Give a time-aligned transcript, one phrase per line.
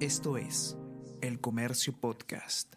[0.00, 0.76] Esto es
[1.22, 2.74] El Comercio Podcast.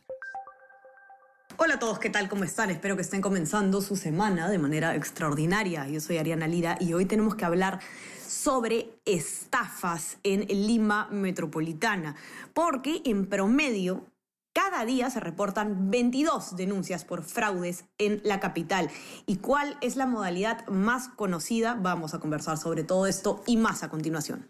[1.57, 2.29] Hola a todos, ¿qué tal?
[2.29, 2.69] ¿Cómo están?
[2.69, 5.85] Espero que estén comenzando su semana de manera extraordinaria.
[5.89, 7.81] Yo soy Ariana Lira y hoy tenemos que hablar
[8.25, 12.15] sobre estafas en Lima Metropolitana,
[12.53, 14.05] porque en promedio
[14.53, 18.89] cada día se reportan 22 denuncias por fraudes en la capital.
[19.25, 21.73] ¿Y cuál es la modalidad más conocida?
[21.73, 24.47] Vamos a conversar sobre todo esto y más a continuación.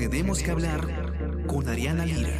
[0.00, 2.32] Tenemos que hablar con Ariana Lira.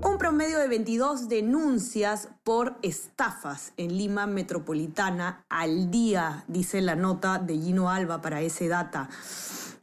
[0.00, 7.40] Un promedio de 22 denuncias por estafas en Lima Metropolitana al día, dice la nota
[7.40, 9.10] de Gino Alba para ese data.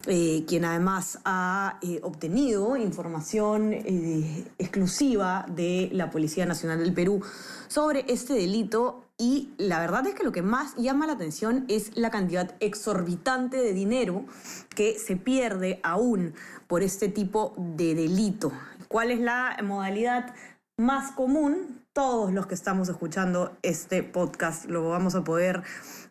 [0.09, 7.21] Eh, quien además ha eh, obtenido información eh, exclusiva de la Policía Nacional del Perú
[7.67, 11.97] sobre este delito y la verdad es que lo que más llama la atención es
[11.97, 14.25] la cantidad exorbitante de dinero
[14.73, 16.35] que se pierde aún
[16.67, 18.53] por este tipo de delito.
[18.87, 20.33] ¿Cuál es la modalidad
[20.77, 21.81] más común?
[21.97, 25.63] Todos los que estamos escuchando este podcast lo vamos a poder,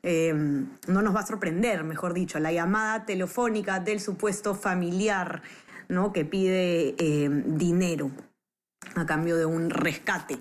[0.02, 5.42] em, no nos va a sorprender, mejor dicho, la llamada telefónica del supuesto familiar
[5.88, 6.12] ¿no?
[6.12, 8.10] que pide em, dinero
[8.96, 10.40] a cambio de un rescate.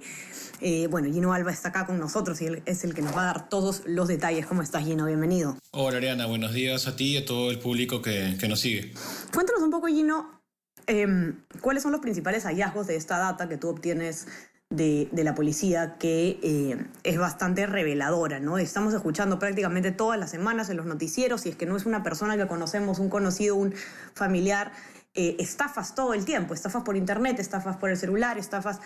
[0.61, 3.21] Eh, bueno, Gino Alba está acá con nosotros y él es el que nos va
[3.21, 4.47] a dar todos los detalles.
[4.47, 5.05] ¿Cómo estás, Gino?
[5.05, 5.59] Bienvenido.
[5.69, 6.25] Hola, Ariana.
[6.25, 8.95] Buenos días a ti y a todo el público que, nos sigue.
[9.31, 10.41] Cuéntanos un poco, Gino,
[10.87, 14.25] em, cuáles son los principales hallazgos de esta data que tú obtienes
[14.69, 18.57] de, la policía que eh, es bastante reveladora, ¿no?
[18.57, 22.03] Estamos escuchando prácticamente todas las semanas en los noticieros, y es que no es una
[22.03, 23.73] persona que conocemos, un conocido, un
[24.13, 24.71] familiar,
[25.13, 28.81] eh, estafas todo el tiempo, estafas por internet, estafas por el celular, estafas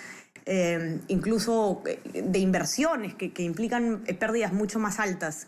[0.52, 5.46] eh, incluso eh, de inversiones que, implican pérdidas mucho más altas.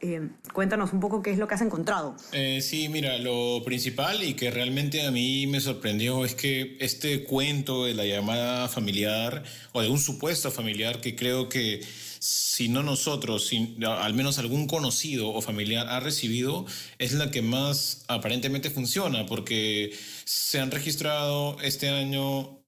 [0.54, 2.16] cuéntanos un poco qué es lo que has encontrado.
[2.62, 7.86] sí, mira, lo principal y que realmente a mí me sorprendió es que este cuento
[7.86, 11.82] de la llamada familiar o de un supuesto familiar que creo que
[12.20, 16.68] si no nosotros, si al menos algún conocido o familiar ha recibido,
[17.00, 19.92] es la que más aparentemente funciona, porque
[20.24, 22.61] se han registrado este año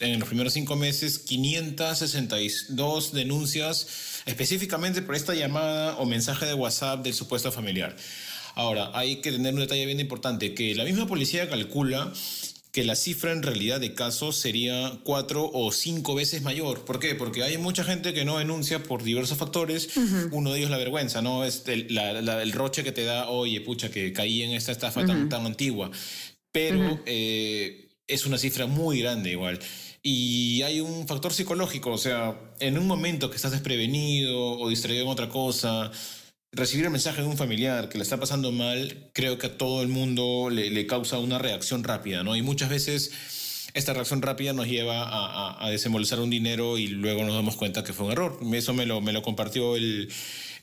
[0.00, 3.86] en los primeros cinco meses 562 denuncias
[4.26, 7.96] específicamente por esta llamada o mensaje de WhatsApp del supuesto familiar.
[8.54, 12.12] Ahora, hay que tener un detalle bien importante, que la misma policía calcula
[12.74, 16.84] que la cifra en realidad de casos sería cuatro o cinco veces mayor.
[16.84, 17.14] ¿Por qué?
[17.14, 19.90] Porque hay mucha gente que no denuncia por diversos factores.
[20.32, 21.44] Uno de ellos la vergüenza, ¿no?
[21.44, 25.46] Es el, roche que te da, oye, pucha, que caí en esta estafa tan, tan
[25.46, 25.92] antigua.
[26.50, 29.58] Pero eh, es una cifra muy grande igual.
[30.02, 35.04] Y hay un factor psicológico, o sea, en un momento que estás desprevenido o distraído
[35.04, 35.90] en otra cosa,
[36.52, 39.82] recibir el mensaje de un familiar que le está pasando mal, creo que a todo
[39.82, 42.36] el mundo le, causa una reacción rápida, ¿no?
[42.36, 43.12] Y muchas veces
[43.74, 47.82] esta reacción rápida nos lleva a, a, desembolsar un dinero y luego nos damos cuenta
[47.82, 48.38] que fue un error.
[48.52, 50.12] Eso me lo, me lo compartió el,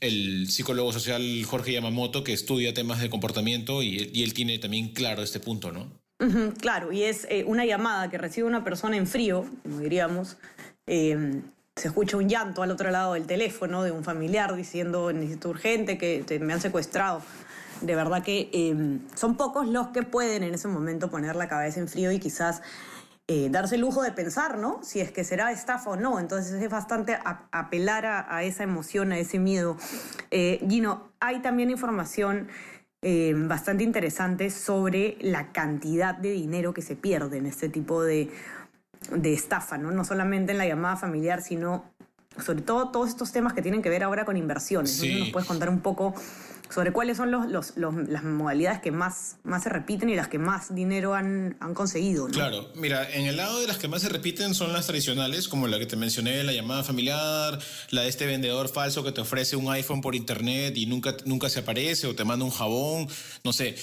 [0.00, 4.92] el psicólogo social Jorge Yamamoto, que estudia temas de comportamiento y, y él tiene también
[4.92, 6.01] claro este punto, ¿no?
[6.60, 10.36] Claro, y es eh, una llamada que recibe una persona en frío, como diríamos,
[10.86, 11.42] eh,
[11.76, 15.96] se escucha un llanto al otro lado del teléfono de un familiar diciendo necesito urgente,
[15.96, 17.22] que me han secuestrado.
[17.82, 21.80] De verdad que em, son pocos los que pueden en ese momento poner la cabeza
[21.80, 22.62] en frío y quizás
[23.26, 24.80] eh, darse el lujo de pensar, ¿no?
[24.82, 26.20] Si es que será estafa o no.
[26.20, 29.76] Entonces es bastante apelar a, esa emoción, a ese miedo.
[30.30, 32.48] Eh, Gino, hay también información
[33.02, 38.30] em, bastante interesante sobre la cantidad de dinero que se pierde en este tipo de
[39.10, 39.90] de estafa, ¿no?
[39.90, 41.91] No solamente en la llamada familiar, sino
[42.40, 45.02] sobre todo todos estos temas que tienen que ver ahora con inversiones.
[45.02, 46.14] ¿Nos puedes contar un poco
[46.72, 50.74] sobre cuáles son los, las modalidades que más, más se repiten y las que más
[50.74, 52.26] dinero han, han conseguido?
[52.28, 55.68] Claro, mira, en el lado de las que más se repiten son las tradicionales, como
[55.68, 57.58] la que te mencioné, la llamada familiar,
[57.90, 61.48] la de este vendedor falso que te ofrece un iPhone por internet y nunca, nunca
[61.50, 63.08] se aparece o te manda un jabón,
[63.44, 63.76] no sé.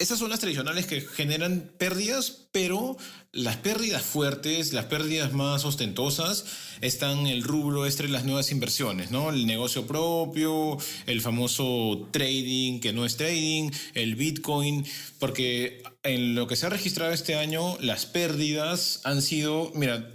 [0.00, 2.96] Esas son las tradicionales que generan pérdidas, pero
[3.32, 6.44] las pérdidas fuertes, las pérdidas más ostentosas,
[6.80, 9.30] están el rubro de las nuevas inversiones, ¿no?
[9.30, 14.86] El negocio propio, el famoso trading que no es trading, el Bitcoin,
[15.18, 20.12] porque en lo que se ha registrado este año, las pérdidas han sido, mira,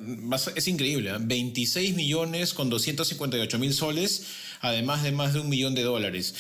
[0.56, 1.94] es increíble, 26 ¿eh?
[1.94, 4.28] millones con 258 mil soles,
[4.62, 6.36] además de más de un millón de dólares.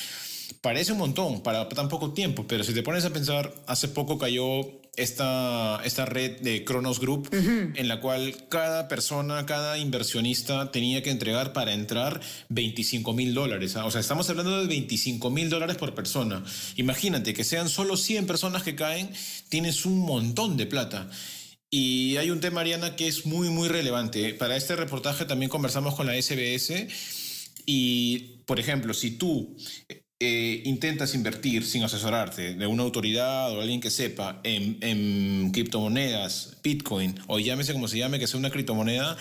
[0.62, 4.18] Parece un montón para tan poco tiempo, pero si te pones a pensar, hace poco
[4.18, 4.62] cayó
[4.96, 11.10] esta, esta red de Kronos Group, en la cual cada persona, cada inversionista tenía que
[11.10, 13.76] entregar para entrar 25 mil dólares.
[13.76, 13.86] ¿ah?
[13.86, 16.44] O sea, estamos hablando de 25 mil dólares por persona.
[16.76, 19.10] Imagínate que sean solo 100 personas que caen,
[19.50, 21.10] tienes un montón de plata.
[21.72, 24.36] Y hay un tema, Ariana, que es muy, muy relevante.
[24.36, 26.72] Para este reportaje también conversamos con la SBS
[27.66, 29.56] y, por ejemplo, si tú
[30.24, 37.20] eh, intentas invertir sin asesorarte de una autoridad o alguien que sepa en, criptomonedas, Bitcoin
[37.28, 39.18] o llámese como se llame, que sea una criptomoneda,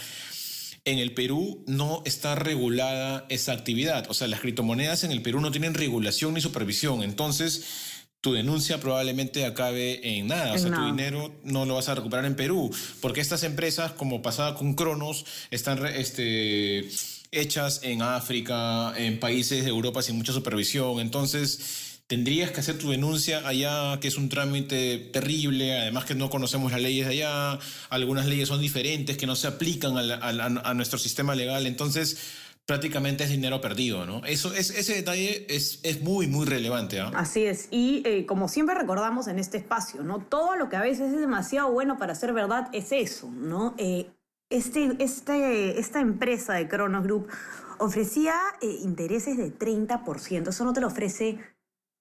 [0.84, 4.06] en el Perú no está regulada esa actividad.
[4.08, 7.02] O sea, las criptomonedas en el Perú no tienen regulación ni supervisión.
[7.02, 7.64] Entonces,
[8.20, 10.54] tu denuncia probablemente acabe en nada.
[10.54, 12.74] o sea, tu dinero no lo vas a recuperar en Perú.
[13.00, 16.88] Porque estas empresas, como pasaba con Cronos, están este,
[17.32, 21.00] hechas en África, en países de Europa sin mucha supervisión.
[21.00, 26.28] Entonces, tendrías que hacer tu denuncia allá, que es un trámite terrible, además que no
[26.28, 27.58] conocemos las leyes de allá,
[27.88, 32.18] algunas leyes son diferentes, que no se aplican a, nuestro sistema legal, entonces
[32.66, 34.24] prácticamente es dinero perdido, ¿no?
[34.26, 37.00] Eso, es, ese detalle es, es muy, muy relevante.
[37.00, 37.10] ¿ah?
[37.14, 40.18] Así es, y eh, como siempre recordamos en este espacio, ¿no?
[40.18, 43.74] Todo lo que a veces es demasiado bueno para ser verdad es eso, ¿no?
[43.78, 44.06] Eh,
[44.56, 47.28] este, este, esta empresa de Kronos Group
[47.78, 50.48] ofrecía eh, intereses de 30%.
[50.48, 51.40] Eso no te lo ofrece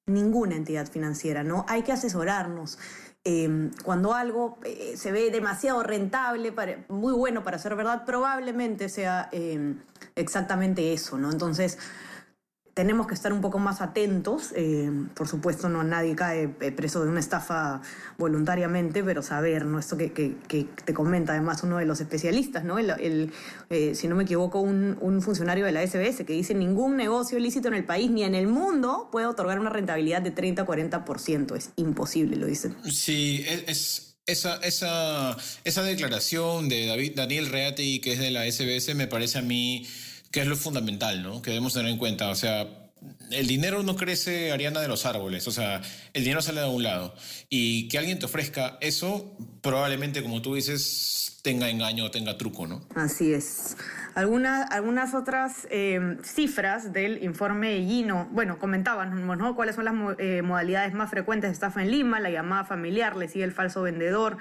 [0.06, 1.66] ninguna entidad financiera, ¿no?
[1.68, 2.78] Hay que asesorarnos.
[3.24, 6.54] Em, cuando algo eh, se ve demasiado rentable,
[6.90, 9.80] muy bueno para ser verdad, probablemente sea em,
[10.16, 11.32] exactamente eso, ¿no?
[11.32, 11.78] Entonces,
[12.74, 14.54] tenemos que estar un poco más atentos.
[14.56, 17.82] Eh, por supuesto, no nadie cae eh, preso de una estafa
[18.18, 19.78] voluntariamente, pero saber, ¿no?
[19.80, 20.36] Esto que,
[20.86, 22.80] te comenta además uno de los especialistas, ¿no?
[22.80, 23.32] El,
[23.70, 27.68] eh, si no me equivoco, un, funcionario de la SBS que dice ningún negocio ilícito
[27.68, 31.56] en el país ni en el mundo puede otorgar una rentabilidad de 30-40%.
[31.56, 32.74] Es imposible, lo dice.
[32.90, 34.16] Sí, es...
[34.26, 39.40] esa, esa, esa declaración de David, Daniel Reati, que es de la SBS, me parece
[39.40, 39.86] a mí
[40.32, 41.42] que es lo fundamental, ¿no?
[41.42, 42.30] Que debemos tener en cuenta.
[42.30, 42.68] O sea,
[43.32, 45.48] el dinero no crece, Ariana, de los árboles.
[45.48, 45.82] O sea,
[46.14, 47.14] el dinero sale de un lado.
[47.50, 52.68] Y que alguien te ofrezca eso, probablemente, como tú dices, tenga engaño o tenga truco,
[52.68, 52.86] ¿no?
[52.96, 53.76] Así es.
[54.14, 59.56] Algunas, algunas otras eh, cifras del informe Gino, bueno, comentábamos, ¿no?
[59.56, 62.20] ¿Cuáles son las eh, modalidades más frecuentes de estafa en Lima?
[62.20, 64.38] La llamada familiar, le sigue el falso vendedor,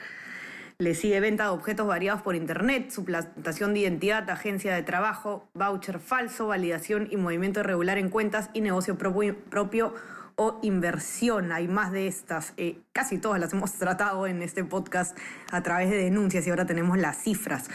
[0.80, 6.00] le sigue venta de objetos variados por Internet, suplantación de identidad, agencia de trabajo, voucher
[6.00, 9.94] falso, validación y movimiento irregular en cuentas y negocio propio,
[10.36, 11.52] o inversión.
[11.52, 12.54] Hay más de estas.
[12.56, 15.14] Eh, casi todas las hemos tratado en este podcast
[15.52, 17.68] a través de denuncias y ahora tenemos las cifras.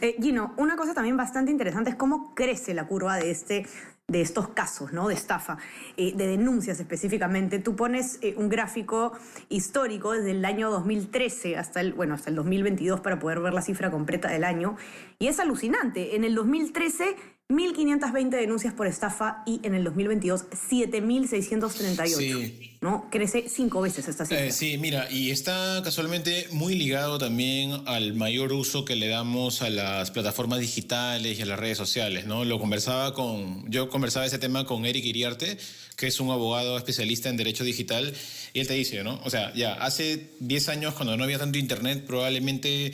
[0.00, 3.66] Eh, Gino, una cosa también bastante interesante es cómo crece la curva de este
[4.08, 5.08] de estos casos, ¿no?
[5.08, 5.58] De estafa,
[5.96, 7.58] eh, de denuncias específicamente.
[7.58, 9.18] Tú pones eh, un gráfico
[9.48, 13.62] histórico desde el año 2013 hasta el, bueno, hasta el 2022 para poder ver la
[13.62, 14.76] cifra completa del año.
[15.18, 16.14] Y es alucinante.
[16.14, 17.16] En el 2013
[17.48, 22.06] 1.520 denuncias por estafa y en el 2022 7.638.
[22.06, 22.76] Sí.
[22.80, 23.08] ¿no?
[23.10, 24.44] Crece cinco veces esta cifra.
[24.44, 29.62] Eh, sí, mira, y está casualmente muy ligado también al mayor uso que le damos
[29.62, 32.44] a las plataformas digitales y a las redes sociales, ¿no?
[32.44, 35.58] Lo conversaba con, yo conversaba ese tema con Eric Iriarte,
[35.96, 38.12] que es un abogado especialista en derecho digital,
[38.52, 39.20] y él te dice, ¿no?
[39.24, 42.92] O sea, ya, hace 10 años cuando no había tanto internet, probablemente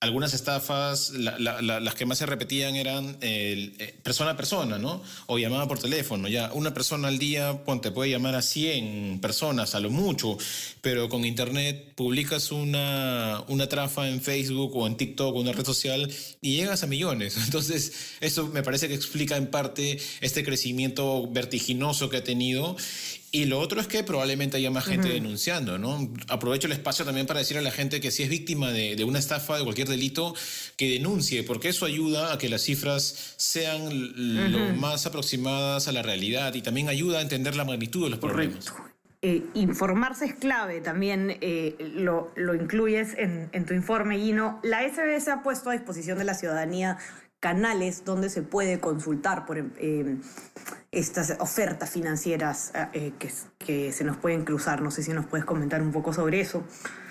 [0.00, 5.02] algunas estafas, las que más se repetían eran eh, persona a persona, ¿no?
[5.26, 6.28] O llamada por teléfono.
[6.28, 10.36] Ya, una persona al día te puede llamar a 100 personas, a lo mucho,
[10.80, 15.64] pero con internet publicas una, una trafa en Facebook o en TikTok o una red
[15.64, 17.36] social y llegas a millones.
[17.44, 22.76] Entonces, eso me parece que explica en parte este crecimiento vertiginoso que ha tenido
[23.34, 26.12] y lo otro es que probablemente haya más gente denunciando, ¿no?
[26.28, 29.18] Aprovecho el espacio también para decir a la gente que si es víctima de, una
[29.18, 30.34] estafa, de cualquier delito,
[30.76, 33.88] que denuncie, porque eso ayuda a que las cifras sean
[34.42, 38.18] lo más aproximadas a la realidad y también ayuda a entender la magnitud de los
[38.18, 38.72] problemas.
[39.22, 44.60] Eh, informarse es clave, también eh, lo, incluyes en, en, tu informe, Gino.
[44.62, 46.98] La SBS ha puesto a disposición de la ciudadanía
[47.42, 50.16] canales donde se puede consultar por eh,
[50.92, 54.82] estas ofertas financieras eh, que, que, se nos pueden cruzar.
[54.82, 56.62] No sé si nos puedes comentar un poco sobre eso.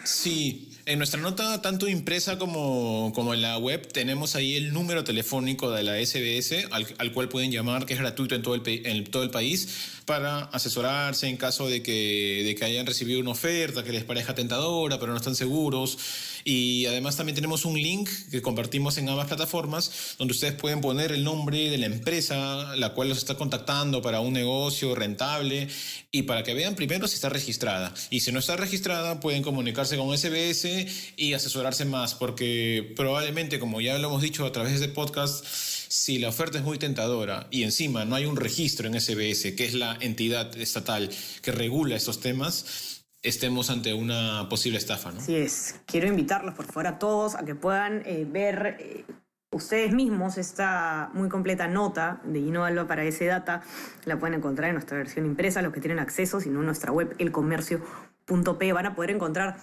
[0.04, 5.04] Sí, en nuestra nota, tanto impresa como, como en la web, tenemos ahí el número
[5.04, 9.04] telefónico de la SBS al, cual pueden llamar, que es gratuito en todo, el, en
[9.06, 13.84] todo el país, para asesorarse en caso de que, de que hayan recibido una oferta
[13.84, 15.98] que les parezca tentadora, pero no están seguros.
[16.44, 21.12] Y además también tenemos un link que compartimos en ambas plataformas donde ustedes pueden poner
[21.12, 23.71] el nombre de la empresa la cual los está contactando
[24.02, 25.68] para un negocio rentable
[26.12, 27.94] y para que vean primero si está registrada.
[28.10, 33.80] Y si no está registrada pueden comunicarse con SBS y asesorarse más porque probablemente, como
[33.80, 37.64] ya lo hemos dicho a través de podcast, si la oferta es muy tentadora y
[37.64, 41.10] encima no hay un registro en SBS, que es la entidad estatal
[41.42, 45.12] que regula estos temas, estemos ante una posible estafa.
[45.12, 45.20] ¿no?
[45.20, 45.76] Así es.
[45.86, 49.06] Quiero invitarlos por favor a todos a que puedan eh, ver eh,
[49.52, 53.62] ustedes mismos esta muy completa nota de Alba para ese data.
[54.06, 57.14] La pueden encontrar en nuestra versión impresa, los que tienen acceso, sino en nuestra web
[57.20, 59.58] elcomercio.p van a poder encontrar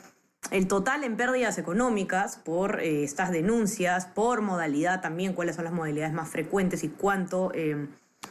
[0.51, 5.73] el total en pérdidas económicas por eh, estas denuncias, por modalidad también, cuáles son las
[5.73, 7.89] modalidades más frecuentes y cuánto eh,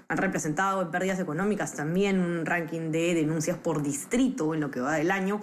[0.08, 4.80] han representado en pérdidas económicas, también un ranking de denuncias por distrito en lo que
[4.80, 5.42] va del año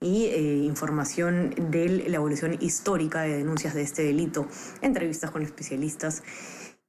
[0.00, 4.46] y eh, información de la evolución histórica de denuncias de este delito,
[4.80, 6.22] entrevistas con especialistas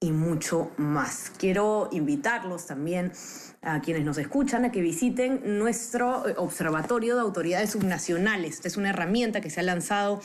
[0.02, 1.32] y mucho más.
[1.38, 3.12] Quiero invitarlos también
[3.62, 8.56] a quienes nos escuchan a que visiten nuestro eh, observatorio de autoridades subnacionales.
[8.56, 10.22] Esta es una herramienta que se ha lanzado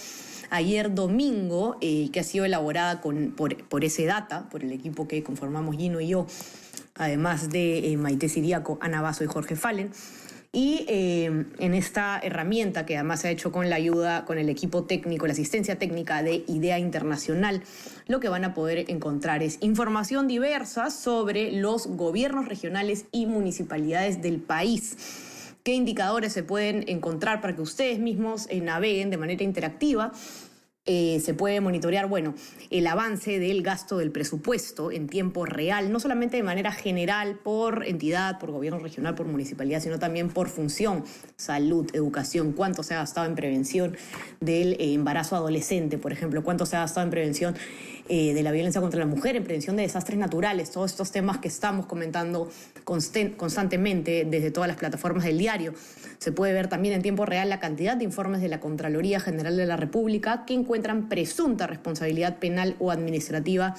[0.50, 5.08] ayer domingo y eh, que ha sido elaborada con, por, ese data, por el equipo
[5.08, 6.26] que conformamos Gino y yo,
[6.94, 9.90] además de eh, Maite Siriaco, Ana Basso y Jorge Fallen.
[10.54, 14.48] Y eh, en esta herramienta, que además se ha hecho con la ayuda, con el
[14.48, 17.60] equipo técnico, la asistencia técnica de Idea Internacional,
[18.06, 24.22] lo que van a poder encontrar es información diversa sobre los gobiernos regionales y municipalidades
[24.22, 24.96] del país.
[25.64, 30.12] Qué indicadores se pueden encontrar para que ustedes mismos eh, naveguen de manera interactiva
[30.86, 32.34] eh, se puede monitorear, bueno,
[32.68, 37.86] el avance del gasto del presupuesto en tiempo real, no solamente de manera general por
[37.86, 41.02] entidad, por gobierno regional, por municipalidad, sino también por función,
[41.36, 43.96] salud, educación, cuánto se ha gastado en prevención
[44.40, 47.54] del eh, embarazo adolescente, por ejemplo, cuánto se ha gastado en prevención
[48.08, 51.38] eh, de la violencia contra la mujer, en prevención de desastres naturales, todos estos temas
[51.38, 52.50] que estamos comentando
[52.84, 55.72] constantemente desde todas las plataformas del diario.
[56.18, 59.56] Se puede ver también en tiempo real la cantidad de informes de la Contraloría General
[59.56, 63.74] de la República que encuentran presunta responsabilidad penal o administrativa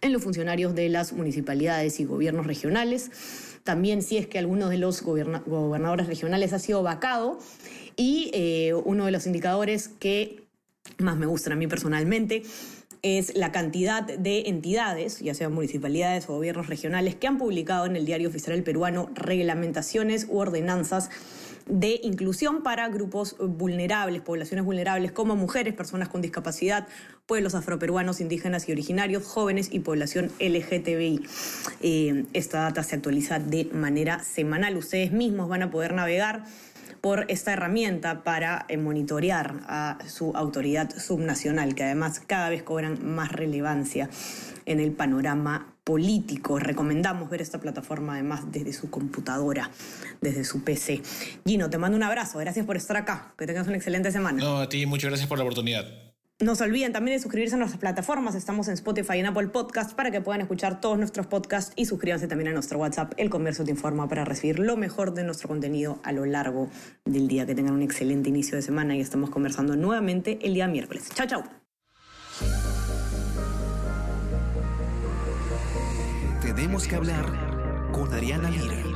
[0.00, 3.10] en los funcionarios de las municipalidades y gobiernos regionales.
[3.62, 7.38] También si es que alguno de los gobernadores regionales ha sido vacado.
[7.96, 10.44] Y eh, uno de los indicadores que
[10.98, 12.42] más me gustan a mí personalmente
[13.06, 17.96] es la cantidad de entidades, ya sean municipalidades o gobiernos regionales, que han publicado en
[17.96, 21.10] el Diario Oficial Peruano reglamentaciones u ordenanzas
[21.66, 26.86] de inclusión para grupos vulnerables, poblaciones vulnerables como mujeres, personas con discapacidad,
[27.26, 31.22] pueblos afroperuanos, indígenas y originarios, jóvenes y población LGTBI.
[31.82, 34.76] Eh, esta data se actualiza de manera semanal.
[34.76, 36.44] Ustedes mismos van a poder navegar
[37.06, 42.98] por esta herramienta para eh, monitorear a su autoridad subnacional, que además cada vez cobran
[43.14, 44.10] más relevancia
[44.64, 46.58] en el panorama político.
[46.58, 49.70] Recomendamos ver esta plataforma además desde su computadora,
[50.20, 51.00] desde su PC.
[51.46, 52.40] Gino, te mando un abrazo.
[52.40, 53.34] Gracias por estar acá.
[53.38, 54.42] Que tengas una excelente semana.
[54.42, 55.86] No, a ti muchas gracias por la oportunidad.
[56.38, 58.34] No se olviden también de suscribirse a nuestras plataformas.
[58.34, 61.86] Estamos en Spotify y en Apple Podcast para que puedan escuchar todos nuestros podcasts y
[61.86, 65.48] suscríbanse también a nuestro WhatsApp, El Comercio Te Informa, para recibir lo mejor de nuestro
[65.48, 66.68] contenido a lo largo
[67.06, 67.46] del día.
[67.46, 71.08] Que tengan un excelente inicio de semana y estamos conversando nuevamente el día miércoles.
[71.14, 71.42] Chao, chao.
[76.42, 77.24] Tenemos que hablar
[77.92, 78.95] con Ariana Lira.